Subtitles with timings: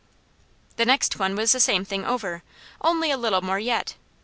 [0.77, 2.41] The next one was the same thing over,
[2.83, 3.93] only a little more yet.